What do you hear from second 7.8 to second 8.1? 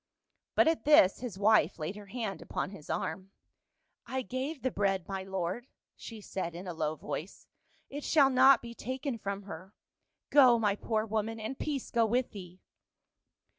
It